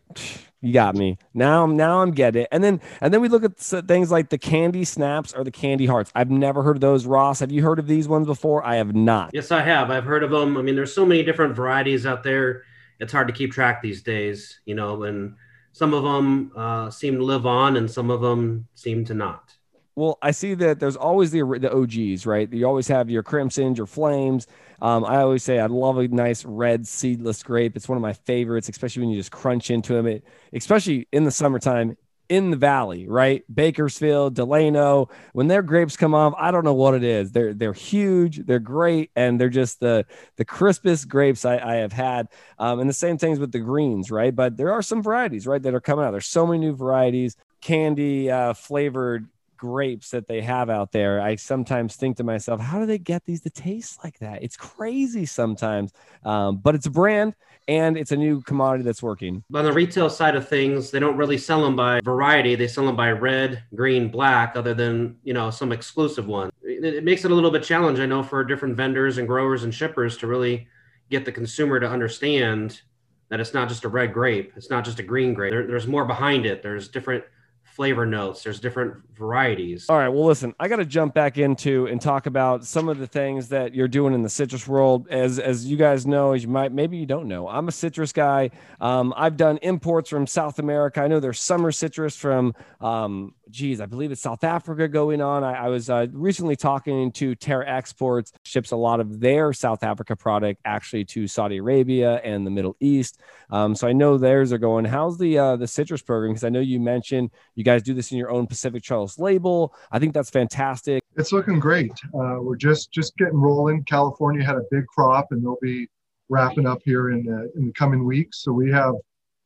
[0.64, 1.18] You got me.
[1.34, 2.48] Now, now I'm getting it.
[2.52, 5.88] And then, and then we look at things like the candy snaps or the candy
[5.88, 6.12] hearts.
[6.14, 7.08] I've never heard of those.
[7.08, 8.64] Ross, have you heard of these ones before?
[8.64, 9.32] I have not.
[9.34, 9.90] Yes, I have.
[9.90, 10.58] I've heard of them.
[10.58, 12.62] I mean, there's so many different varieties out there.
[13.00, 15.02] It's hard to keep track these days, you know.
[15.04, 15.36] And
[15.74, 19.56] some of them uh, seem to live on, and some of them seem to not.
[19.96, 22.52] Well, I see that there's always the the OGs, right?
[22.52, 24.48] You always have your crimsons, your flames.
[24.82, 27.76] Um, I always say I love a nice red seedless grape.
[27.76, 30.08] It's one of my favorites, especially when you just crunch into them.
[30.08, 31.98] It, especially in the summertime
[32.32, 33.44] in the valley, right?
[33.54, 35.10] Bakersfield, Delano.
[35.34, 37.34] When their grapes come off, I don't know what it is.
[37.34, 40.06] They're they're huge, they're great, and they're just the
[40.38, 42.30] the crispest grapes I, I have had.
[42.58, 44.34] Um, and the same things with the greens, right?
[44.34, 46.12] But there are some varieties, right, that are coming out.
[46.12, 49.28] There's so many new varieties, candy uh, flavored
[49.62, 53.26] grapes that they have out there, I sometimes think to myself, how do they get
[53.26, 54.42] these to taste like that?
[54.42, 55.94] It's crazy sometimes,
[56.26, 57.36] um, but it's a brand
[57.68, 59.44] and it's a new commodity that's working.
[59.54, 62.56] On the retail side of things, they don't really sell them by variety.
[62.56, 66.52] They sell them by red, green, black, other than you know some exclusive ones.
[66.64, 69.64] It, it makes it a little bit challenge, I know, for different vendors and growers
[69.64, 70.68] and shippers to really
[71.12, 72.82] get the consumer to understand
[73.30, 75.52] that it's not just a red grape, it's not just a green grape.
[75.52, 76.64] There, there's more behind it.
[76.64, 77.24] There's different
[77.72, 78.44] flavor notes.
[78.44, 79.86] There's different varieties.
[79.90, 80.10] All right.
[80.10, 83.50] Well, listen, I got to jump back into and talk about some of the things
[83.50, 85.08] that you're doing in the citrus world.
[85.10, 88.12] As as you guys know, as you might maybe you don't know, I'm a citrus
[88.12, 88.52] guy.
[88.80, 91.02] Um, I've done imports from South America.
[91.02, 95.44] I know there's summer citrus from um, geez, I believe it's South Africa going on.
[95.44, 99.84] I, I was uh, recently talking to Terra Exports, ships a lot of their South
[99.84, 103.20] Africa product actually to Saudi Arabia and the Middle East.
[103.50, 104.86] Um, so I know theirs are going.
[104.86, 106.32] How's the uh, the citrus program?
[106.32, 107.32] Because I know you mentioned
[107.64, 109.74] guys do this in your own Pacific Trellis label.
[109.92, 111.04] I think that's fantastic.
[111.18, 111.92] It's looking great.
[112.14, 113.84] Uh, we're just just getting rolling.
[113.84, 115.88] California had a big crop, and they'll be
[116.30, 118.42] wrapping up here in the, in the coming weeks.
[118.44, 118.96] So we have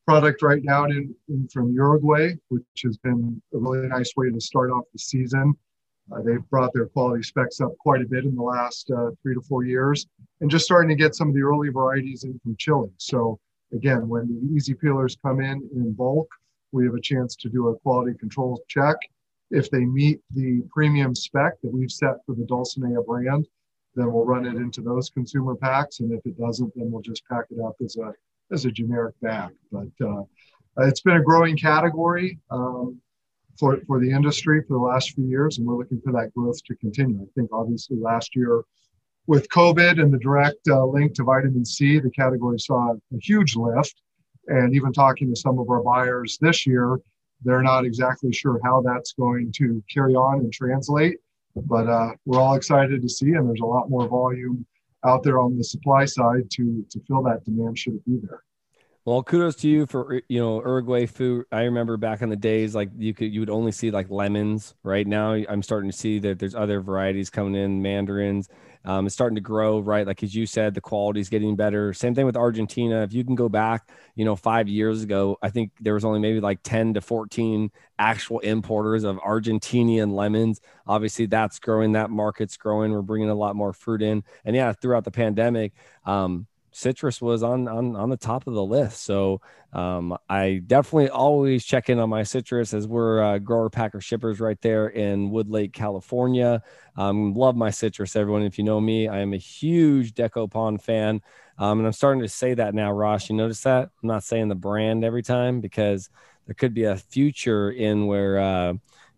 [0.07, 4.39] product right now in, in, from Uruguay, which has been a really nice way to
[4.39, 5.55] start off the season.
[6.11, 9.33] Uh, they've brought their quality specs up quite a bit in the last uh, three
[9.33, 10.05] to four years
[10.41, 12.89] and just starting to get some of the early varieties in from Chile.
[12.97, 13.39] So
[13.73, 16.29] again, when the easy peelers come in in bulk,
[16.75, 18.97] we have a chance to do a quality control check.
[19.51, 23.47] If they meet the premium spec that we've set for the Dulcinea brand,
[23.95, 26.01] then we'll run it into those consumer packs.
[26.01, 28.13] And if it doesn't, then we'll just pack it up as a
[28.51, 29.51] as a generic bag.
[29.71, 30.23] But uh,
[30.79, 32.39] it's been a growing category.
[32.51, 33.01] Um,
[33.57, 36.61] for, for the industry for the last few years, and we're looking for that growth
[36.65, 37.21] to continue.
[37.21, 38.63] I think obviously last year
[39.27, 43.55] with COVID and the direct uh, link to vitamin C, the category saw a huge
[43.55, 44.01] lift.
[44.47, 46.99] And even talking to some of our buyers this year,
[47.43, 51.17] they're not exactly sure how that's going to carry on and translate.
[51.55, 54.65] But uh, we're all excited to see, and there's a lot more volume
[55.05, 58.41] out there on the supply side to to fill that demand should it be there.
[59.05, 61.45] Well, kudos to you for you know Uruguay food.
[61.51, 64.73] I remember back in the days, like you could you would only see like lemons.
[64.81, 68.49] Right now, I'm starting to see that there's other varieties coming in, mandarins.
[68.83, 70.07] Um, it's starting to grow, right?
[70.07, 71.93] Like as you said, the quality is getting better.
[71.93, 73.03] Same thing with Argentina.
[73.03, 76.19] If you can go back, you know, five years ago, I think there was only
[76.19, 80.61] maybe like 10 to 14 actual importers of Argentinian lemons.
[80.87, 81.91] Obviously, that's growing.
[81.91, 82.91] That market's growing.
[82.91, 84.23] We're bringing a lot more fruit in.
[84.45, 85.73] And yeah, throughout the pandemic,
[86.05, 89.03] um, citrus was on on on the top of the list.
[89.03, 94.01] So um, I definitely always check in on my citrus as we're uh, grower packer
[94.01, 96.61] shippers right there in Woodlake, California.
[96.97, 98.43] Um, love my citrus, everyone.
[98.43, 101.21] If you know me, I am a huge Dekopon fan,
[101.57, 102.91] um, and I'm starting to say that now.
[102.91, 106.09] Ross, you notice that I'm not saying the brand every time because
[106.45, 108.37] there could be a future in where.
[108.39, 108.73] Uh,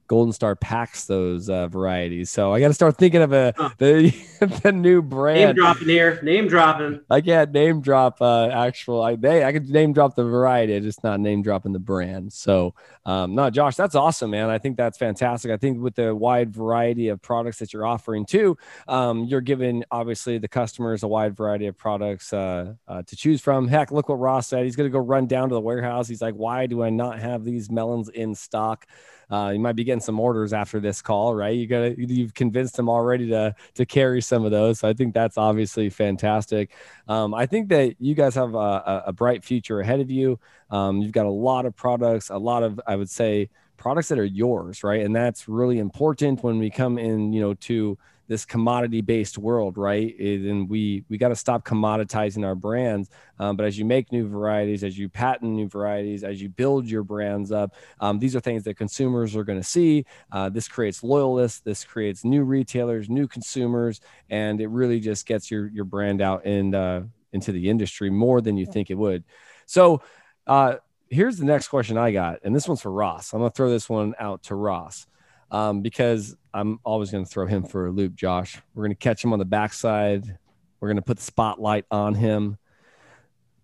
[0.08, 2.30] Golden Star packs those uh, varieties.
[2.30, 3.70] So I got to start thinking of a huh.
[3.78, 4.16] the,
[4.64, 5.40] the new brand.
[5.40, 6.20] Name dropping here.
[6.24, 7.02] Name dropping.
[7.10, 9.02] I can't name drop uh, actual.
[9.02, 12.34] I they I could name drop the variety, just not name dropping the brand.
[12.34, 12.74] So
[13.06, 14.50] um, no, Josh, that's awesome, man.
[14.50, 15.52] I think that's fantastic.
[15.52, 19.84] I think with the wide variety of products that you're offering too, um, you're giving
[19.92, 23.68] obviously the customers a wide variety of products uh, uh, to choose from.
[23.68, 24.64] Heck, look what Ross said.
[24.64, 26.08] He's going to go run down to the warehouse.
[26.08, 28.86] He's like, why do I not have these melons in stock?
[29.30, 31.56] Uh, you might be getting some orders after this call, right?
[31.56, 34.80] You got you've convinced them already to to carry some of those.
[34.80, 36.72] So I think that's obviously fantastic.
[37.08, 40.40] Um, I think that you guys have a, a bright future ahead of you.
[40.70, 44.20] Um, you've got a lot of products, a lot of I would say products that
[44.20, 45.06] are yours, right?
[45.06, 49.78] And that's really important when we come in, you know, to this commodity based world
[49.78, 50.18] right?
[50.20, 53.10] And we we got to stop commoditizing our brands.
[53.40, 56.88] Um, but as you make new varieties as you patent new varieties as you build
[56.88, 60.06] your brands up um, these are things that consumers are going to see.
[60.32, 65.50] Uh, this creates loyalists this creates new retailers new consumers and it really just gets
[65.50, 69.24] your your brand out in uh, into the industry more than you think it would.
[69.66, 70.02] So
[70.46, 70.76] uh,
[71.10, 73.34] here's the next question i got and this one's for ross.
[73.34, 75.08] I'm going to throw this one out to ross
[75.52, 78.60] um, because I'm always going to throw him for a loop, Josh.
[78.74, 80.38] We're going to catch him on the backside.
[80.80, 82.58] We're going to put the spotlight on him.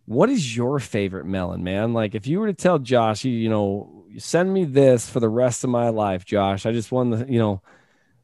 [0.06, 1.94] What is your favorite melon, man?
[1.94, 5.30] Like, if you were to tell Josh, you, you know, send me this for the
[5.30, 6.66] rest of my life, Josh.
[6.66, 7.62] I just won the, you know,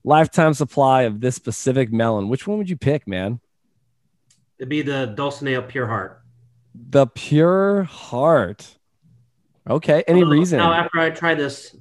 [0.03, 2.27] lifetime supply of this specific melon.
[2.29, 3.39] Which one would you pick, man?
[4.57, 6.21] It'd be the Dulcinea Pure Heart.
[6.75, 8.77] The Pure Heart.
[9.69, 10.03] Okay.
[10.07, 10.59] Any reason?
[10.59, 11.75] Now, after I try this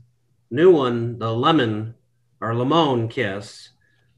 [0.50, 1.94] new one, the lemon
[2.40, 3.70] or lemon kiss.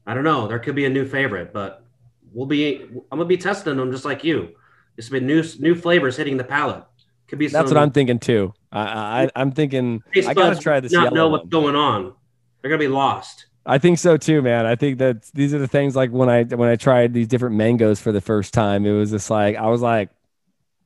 [0.05, 0.47] I don't know.
[0.47, 1.85] There could be a new favorite, but
[2.31, 2.81] we'll be.
[3.11, 4.55] I'm gonna be testing them just like you.
[4.97, 6.83] It's been new new flavors hitting the palate.
[7.27, 7.47] Could be.
[7.47, 8.53] That's what I'm thinking too.
[8.71, 10.03] I, I am thinking.
[10.15, 10.91] I gotta try this.
[10.91, 11.39] Not know one.
[11.39, 12.13] what's going on.
[12.61, 13.47] They're gonna be lost.
[13.65, 14.65] I think so too, man.
[14.65, 17.55] I think that these are the things like when I when I tried these different
[17.55, 20.09] mangoes for the first time, it was just like I was like,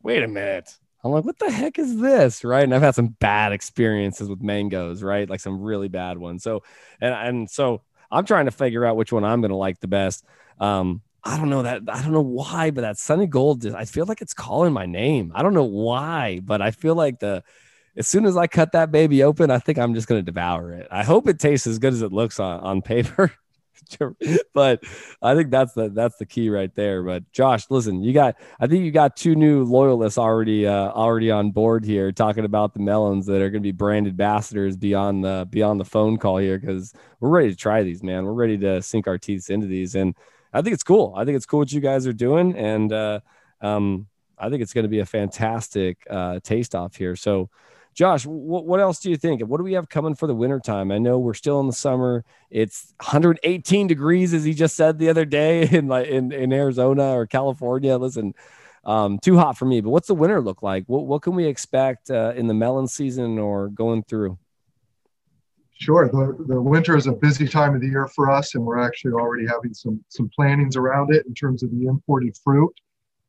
[0.03, 0.75] wait a minute.
[1.05, 2.43] I'm like, what the heck is this?
[2.43, 2.63] Right.
[2.63, 5.29] And I've had some bad experiences with mangoes, right?
[5.29, 6.41] Like some really bad ones.
[6.41, 6.63] So,
[6.99, 9.87] and, and so I'm trying to figure out which one I'm going to like the
[9.87, 10.25] best.
[10.59, 11.83] Um, I don't know that.
[11.87, 15.31] I don't know why, but that sunny gold, I feel like it's calling my name.
[15.35, 17.43] I don't know why, but I feel like the,
[17.95, 20.73] as soon as I cut that baby open, I think I'm just going to devour
[20.73, 20.87] it.
[20.89, 23.31] I hope it tastes as good as it looks on, on paper.
[24.53, 24.83] but
[25.21, 27.03] I think that's the that's the key right there.
[27.03, 31.31] But Josh, listen, you got I think you got two new loyalists already uh, already
[31.31, 35.23] on board here talking about the melons that are going to be brand ambassadors beyond
[35.23, 38.25] the beyond the phone call here because we're ready to try these, man.
[38.25, 40.15] We're ready to sink our teeth into these, and
[40.53, 41.13] I think it's cool.
[41.15, 43.19] I think it's cool what you guys are doing, and uh,
[43.61, 47.15] um, I think it's going to be a fantastic uh, taste off here.
[47.15, 47.49] So
[47.95, 49.41] Josh, what, what else do you think?
[49.41, 50.91] What do we have coming for the wintertime?
[50.91, 52.25] I know we're still in the summer.
[52.49, 57.15] It's 118 degrees, as he just said the other day in like in, in Arizona
[57.15, 57.97] or California.
[57.97, 58.35] Listen,
[58.83, 59.79] um, too hot for me.
[59.79, 60.83] But what's the winter look like?
[60.87, 64.37] What what can we expect uh, in the melon season or going through?
[65.77, 66.07] Sure.
[66.07, 69.13] The, the winter is a busy time of the year for us, and we're actually
[69.13, 72.73] already having some some plannings around it in terms of the imported fruit.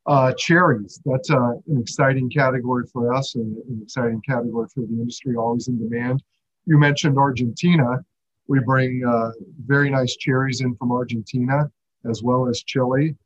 [0.07, 4.95] Uh, cherries, that's uh, an exciting category for us and an exciting category for the
[4.95, 6.23] industry, always in demand.
[6.65, 8.05] You mentioned Argentina.
[8.47, 9.33] We bring uh,
[9.67, 11.69] very nice cherries in from Argentina
[12.09, 13.17] as well as Chile.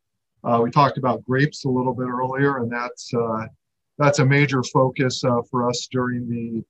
[0.43, 3.47] Uh, we talked about grapes a little bit earlier, and that's uh,
[3.99, 6.64] that's a major focus uh, for us during the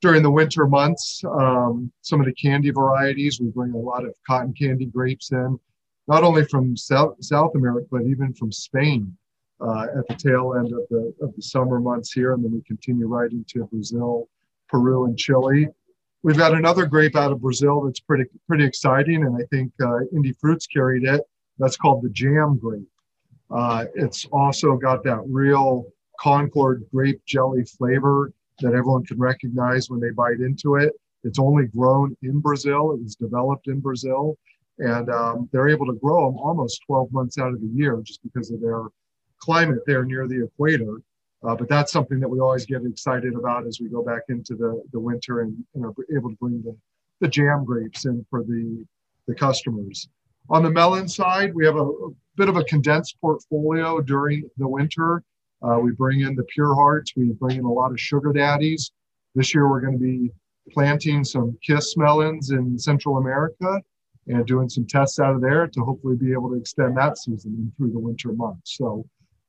[0.00, 1.22] during the winter months.
[1.24, 5.60] Um, some of the candy varieties, we bring a lot of cotton candy grapes in,
[6.08, 9.14] not only from South, South America, but even from Spain
[9.62, 12.34] uh, at the tail end of the, of the summer months here.
[12.34, 14.28] And then we continue right into Brazil,
[14.68, 15.68] Peru, and Chile.
[16.24, 20.04] We've got another grape out of Brazil that's pretty pretty exciting, and I think uh,
[20.14, 21.22] Indy Fruits carried it.
[21.58, 22.88] That's called the Jam grape.
[23.50, 25.86] Uh, it's also got that real
[26.20, 30.92] Concord grape jelly flavor that everyone can recognize when they bite into it.
[31.24, 32.92] It's only grown in Brazil.
[32.92, 34.38] It was developed in Brazil,
[34.78, 38.22] and um, they're able to grow them almost 12 months out of the year just
[38.22, 38.84] because of their
[39.42, 41.00] climate there near the equator.
[41.44, 44.54] Uh, but that's something that we always get excited about as we go back into
[44.54, 46.76] the, the winter and, are able to bring the,
[47.20, 48.84] the jam grapes in for the,
[49.26, 50.08] the customers.
[50.50, 54.68] On the melon side, we have a, a bit of a condensed portfolio during the
[54.68, 55.22] winter.
[55.62, 57.12] Uh, we bring in the pure hearts.
[57.16, 58.92] We bring in a lot of sugar daddies.
[59.34, 60.30] This year, we're going to be
[60.70, 63.80] planting some kiss melons in Central America
[64.28, 67.72] and doing some tests out of there to hopefully be able to extend that season
[67.76, 68.76] through the winter months.
[68.76, 69.04] So,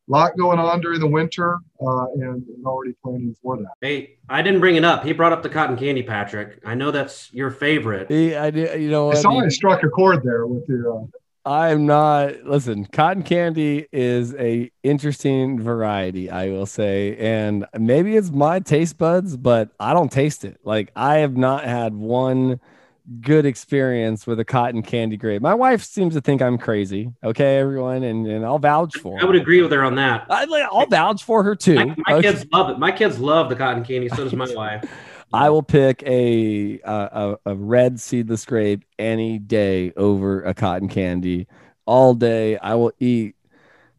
[0.08, 3.72] lot going on during the winter uh, and, and, already planning for that.
[3.82, 5.04] Hey, I didn't bring it up.
[5.04, 6.60] He brought up the cotton candy, Patrick.
[6.66, 8.10] I know that's your favorite.
[8.10, 11.04] He, I did, you know, I saw I struck a chord there with your.
[11.04, 11.06] Uh,
[11.46, 17.18] I'm not listen, cotton candy is a interesting variety, I will say.
[17.18, 20.62] And maybe it's my taste buds, but I don't taste it.
[20.64, 22.62] Like I have not had one
[23.22, 25.42] good experience with a cotton candy grape.
[25.42, 27.12] My wife seems to think I'm crazy.
[27.24, 29.22] Okay, everyone, and, and I'll vouch for.
[29.22, 30.26] I would agree with her on that.
[30.30, 31.76] I, will vouch for her too.
[31.76, 32.32] My, my okay.
[32.32, 32.80] kids love it.
[32.80, 34.10] My kids love the cotton candy.
[34.10, 34.90] So does my wife.
[35.34, 41.48] I will pick a, a a red seedless grape any day over a cotton candy
[41.86, 42.58] all day.
[42.58, 43.36] I will eat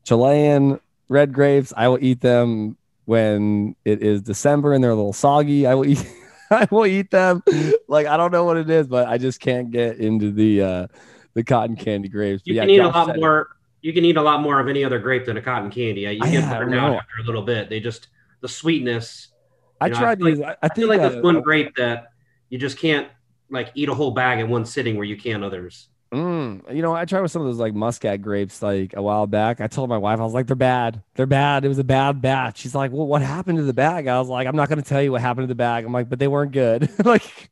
[0.04, 1.72] Chilean red grapes.
[1.76, 5.66] I will eat them when it is December and they're a little soggy.
[5.66, 6.06] I will eat
[6.50, 7.42] I will eat them.
[7.88, 10.86] Like I don't know what it is, but I just can't get into the uh
[11.34, 12.42] the cotton candy grapes.
[12.42, 13.40] But you can eat a lot more.
[13.40, 13.46] It.
[13.82, 16.02] You can eat a lot more of any other grape than a cotton candy.
[16.02, 17.68] You get burned out after a little bit.
[17.68, 18.08] They just
[18.40, 19.28] the sweetness
[19.80, 20.38] I know, tried I these.
[20.38, 22.12] Like, I, think like uh, one grape that
[22.48, 23.08] you just can't
[23.50, 25.88] like eat a whole bag in one sitting where you can others.
[26.14, 29.26] Mm, you know, I tried with some of those like muscat grapes like a while
[29.26, 29.60] back.
[29.60, 31.02] I told my wife, I was like, they're bad.
[31.16, 31.64] They're bad.
[31.64, 32.58] It was a bad batch.
[32.58, 34.06] She's like, well, what happened to the bag?
[34.06, 35.84] I was like, I'm not going to tell you what happened to the bag.
[35.84, 36.88] I'm like, but they weren't good.
[37.04, 37.50] like,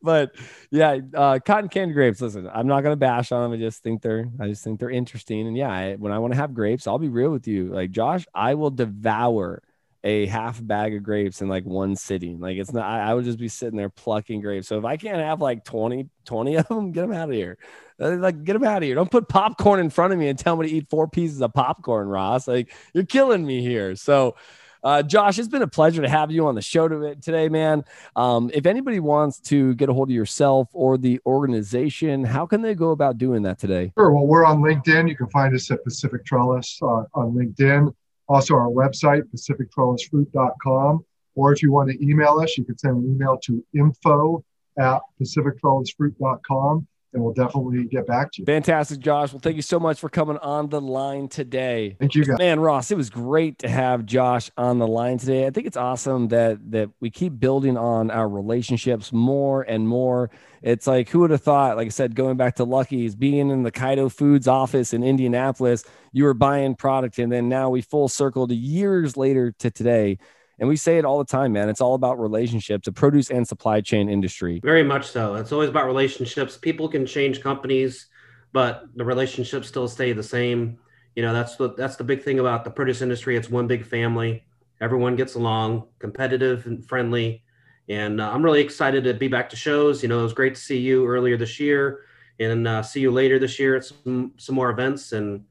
[0.00, 0.34] but
[0.70, 2.22] yeah, uh, cotton candy grapes.
[2.22, 3.52] Listen, I'm not going to bash on them.
[3.52, 5.46] I just think they're, I just think they're interesting.
[5.46, 7.66] And yeah, I, when I want to have grapes, I'll be real with you.
[7.66, 9.62] Like Josh, I will devour
[10.04, 12.38] a half bag of grapes in like one sitting.
[12.38, 14.68] Like it's not, I, I, would just be sitting there plucking grapes.
[14.68, 17.58] So if I can't have like 20, 20 of them, get them out of here.
[18.00, 18.94] Uh, like, get them out of here.
[18.94, 21.52] Don't put popcorn in front of me and tell me to eat four pieces of
[21.52, 22.46] popcorn, Ross.
[22.46, 23.96] Like you're killing me here.
[23.96, 24.36] So,
[24.84, 27.84] uh, Josh, it's been a pleasure to have you on the show today, man.
[28.14, 32.62] Um, if anybody wants to get a hold of yourself or the organization, how can
[32.62, 33.92] they go about doing that today?
[33.98, 34.12] Sure.
[34.12, 35.08] Well, we're on LinkedIn.
[35.08, 37.92] You can find us at Pacific Trellis uh, on LinkedIn.
[38.28, 41.04] Also, our website, pacifictrellisfruit.com.
[41.34, 44.44] Or if you want to email us, you can send an email to info
[44.78, 48.46] at pacifictrellisfruit.com and we'll definitely get back to you.
[48.46, 49.32] Fantastic, Josh.
[49.32, 51.96] Well, thank you so much for coming on the line today.
[51.98, 52.38] Thank you, guys.
[52.38, 55.46] Man, Ross, it was great to have Josh on the line today.
[55.46, 60.30] I think it's awesome that that we keep building on our relationships more and more.
[60.60, 61.76] It's like who would have thought?
[61.76, 65.84] Like I said, going back to Lucky's, being in the Caito Foods office in Indianapolis,
[66.12, 70.18] you were buying product, and then now we full circled years later to today
[70.58, 71.68] and we say it all the time, man.
[71.68, 74.60] It's all about relationships, the produce and supply chain industry.
[74.62, 75.36] Very much so.
[75.36, 76.56] It's always about relationships.
[76.56, 78.06] People can change companies,
[78.52, 80.78] but the relationships still stay the same.
[81.14, 83.36] You know, that's the that's the big thing about the produce industry.
[83.36, 84.44] It's one big family.
[84.80, 87.42] Everyone gets along, competitive and friendly.
[87.88, 90.02] And uh, I'm really excited to be back to shows.
[90.02, 92.04] You know, it was great to see you earlier this year,
[92.38, 95.44] and uh, see you later this year at some some more events, and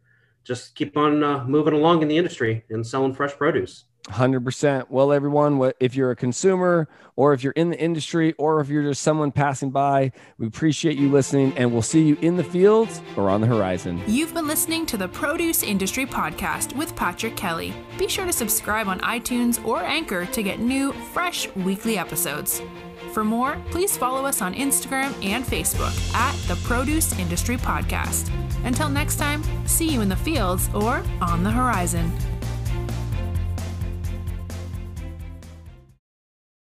[0.44, 3.86] just keep on uh, moving along in the industry and selling fresh produce.
[4.10, 4.90] 100%.
[4.90, 8.84] Well, everyone, if you're a consumer or if you're in the industry or if you're
[8.84, 13.02] just someone passing by, we appreciate you listening and we'll see you in the fields
[13.16, 14.02] or on the horizon.
[14.08, 17.74] You've been listening to the Produce Industry Podcast with Patrick Kelly.
[17.98, 22.62] Be sure to subscribe on iTunes or Anchor to get new, fresh weekly episodes.
[23.14, 28.32] For more, please follow us on Instagram and Facebook at the Produce Industry Podcast.
[28.64, 32.12] Until next time, see you in the fields or on the horizon.